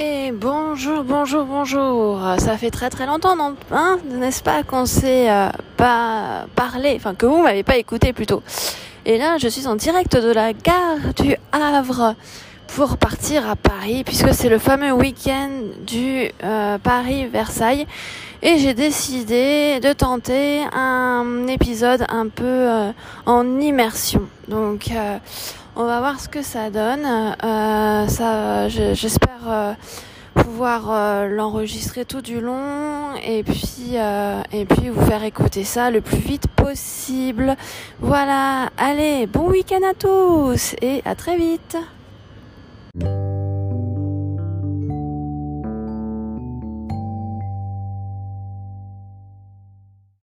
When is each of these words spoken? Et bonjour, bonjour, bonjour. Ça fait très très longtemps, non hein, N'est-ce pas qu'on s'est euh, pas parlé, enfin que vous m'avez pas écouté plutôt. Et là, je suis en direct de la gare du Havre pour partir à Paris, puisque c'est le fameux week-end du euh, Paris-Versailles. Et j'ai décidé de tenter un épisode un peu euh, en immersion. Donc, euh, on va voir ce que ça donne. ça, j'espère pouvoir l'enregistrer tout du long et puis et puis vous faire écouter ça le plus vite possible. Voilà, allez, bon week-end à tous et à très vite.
Et 0.00 0.32
bonjour, 0.32 1.04
bonjour, 1.04 1.44
bonjour. 1.44 2.20
Ça 2.38 2.58
fait 2.58 2.72
très 2.72 2.90
très 2.90 3.06
longtemps, 3.06 3.36
non 3.36 3.54
hein, 3.70 4.00
N'est-ce 4.10 4.42
pas 4.42 4.64
qu'on 4.64 4.86
s'est 4.86 5.30
euh, 5.30 5.50
pas 5.76 6.46
parlé, 6.56 6.94
enfin 6.96 7.14
que 7.14 7.26
vous 7.26 7.40
m'avez 7.40 7.62
pas 7.62 7.76
écouté 7.76 8.12
plutôt. 8.12 8.42
Et 9.06 9.18
là, 9.18 9.38
je 9.38 9.46
suis 9.46 9.68
en 9.68 9.76
direct 9.76 10.16
de 10.16 10.32
la 10.32 10.52
gare 10.52 11.14
du 11.14 11.36
Havre 11.52 12.16
pour 12.74 12.96
partir 12.96 13.48
à 13.48 13.54
Paris, 13.54 14.02
puisque 14.04 14.34
c'est 14.34 14.48
le 14.48 14.58
fameux 14.58 14.90
week-end 14.90 15.50
du 15.86 16.28
euh, 16.42 16.76
Paris-Versailles. 16.78 17.86
Et 18.42 18.58
j'ai 18.58 18.74
décidé 18.74 19.78
de 19.78 19.92
tenter 19.92 20.64
un 20.72 21.46
épisode 21.46 22.04
un 22.08 22.26
peu 22.26 22.44
euh, 22.44 22.90
en 23.26 23.60
immersion. 23.60 24.22
Donc, 24.48 24.90
euh, 24.90 25.18
on 25.76 25.84
va 25.84 26.00
voir 26.00 26.20
ce 26.20 26.28
que 26.28 26.42
ça 26.42 26.70
donne. 26.70 27.04
ça, 28.08 28.68
j'espère 28.68 29.76
pouvoir 30.34 31.26
l'enregistrer 31.28 32.04
tout 32.04 32.20
du 32.20 32.40
long 32.40 33.14
et 33.24 33.42
puis 33.42 33.96
et 34.52 34.64
puis 34.64 34.88
vous 34.88 35.04
faire 35.06 35.24
écouter 35.24 35.64
ça 35.64 35.90
le 35.90 36.00
plus 36.00 36.18
vite 36.18 36.46
possible. 36.48 37.56
Voilà, 38.00 38.70
allez, 38.76 39.26
bon 39.26 39.50
week-end 39.50 39.82
à 39.88 39.94
tous 39.94 40.74
et 40.80 41.02
à 41.04 41.14
très 41.14 41.36
vite. 41.36 41.76